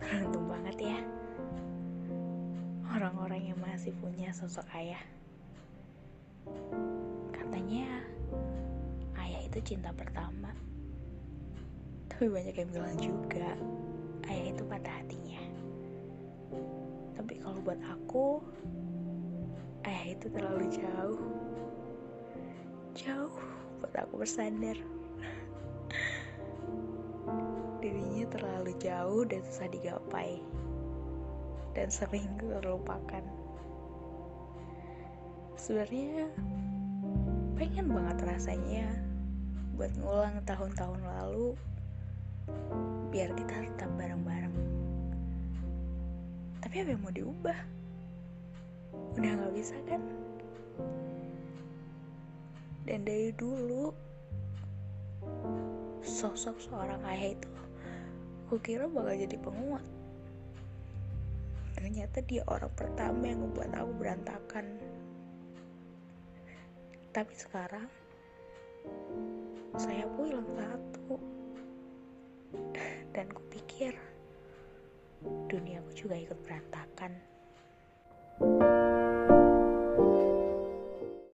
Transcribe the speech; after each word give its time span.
Beruntung 0.00 0.48
banget 0.48 0.76
ya. 0.80 0.98
Orang-orang 2.90 3.52
yang 3.52 3.58
masih 3.60 3.92
punya 4.00 4.32
sosok 4.32 4.66
ayah. 4.74 5.00
Katanya 7.30 8.02
Ayah 9.14 9.40
itu 9.46 9.60
cinta 9.62 9.92
pertama. 9.92 10.50
Tapi 12.10 12.26
banyak 12.26 12.56
yang 12.56 12.70
bilang 12.72 12.96
juga 12.98 13.54
Ayah 14.26 14.46
itu 14.50 14.62
patah 14.66 14.94
hatinya. 15.04 15.42
Tapi 17.14 17.32
kalau 17.38 17.60
buat 17.62 17.80
aku 17.84 18.40
Ayah 19.86 20.16
itu 20.16 20.26
terlalu 20.32 20.66
jauh. 20.72 21.22
Jauh 22.96 23.36
buat 23.80 23.94
aku 23.94 24.26
bersandar 24.26 24.76
dirinya 27.80 28.28
terlalu 28.28 28.76
jauh 28.76 29.24
dan 29.24 29.40
susah 29.48 29.68
digapai 29.72 30.38
dan 31.72 31.88
sering 31.88 32.28
terlupakan. 32.36 33.24
Sebenarnya 35.56 36.28
pengen 37.56 37.88
banget 37.88 38.18
rasanya 38.24 38.86
buat 39.76 39.92
ngulang 39.96 40.44
tahun-tahun 40.44 41.00
lalu 41.00 41.56
biar 43.08 43.32
kita 43.32 43.64
tetap 43.64 43.90
bareng-bareng. 43.96 44.56
Tapi 46.60 46.74
apa 46.84 46.88
yang 46.92 47.02
mau 47.02 47.12
diubah? 47.12 47.58
Udah 49.16 49.32
gak 49.40 49.54
bisa 49.56 49.76
kan? 49.88 50.04
Dan 52.84 53.04
dari 53.08 53.32
dulu 53.36 53.92
sosok 56.00 56.56
seorang 56.58 57.00
ayah 57.06 57.36
itu 57.36 57.48
kukira 58.50 58.90
bakal 58.90 59.14
jadi 59.14 59.38
penguat. 59.38 59.86
Ternyata 61.78 62.18
dia 62.26 62.42
orang 62.50 62.74
pertama 62.74 63.22
yang 63.30 63.46
membuat 63.46 63.70
aku 63.78 63.92
berantakan. 63.94 64.66
Tapi 67.14 67.34
sekarang 67.38 67.86
saya 69.78 70.04
pun 70.18 70.26
hilang 70.26 70.50
satu. 70.58 71.14
Dan 73.14 73.30
kupikir 73.30 73.94
duniaku 75.22 75.90
juga 75.94 76.18
ikut 76.18 76.38
berantakan 76.42 77.14